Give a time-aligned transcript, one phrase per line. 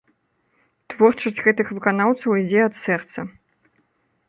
[0.93, 3.19] Творчасць гэтых выканаўцаў ідзе ад сэрца.